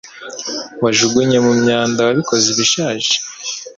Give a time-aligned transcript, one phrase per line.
[0.83, 3.13] Wajugunye mu myanda wabikoze ibishaje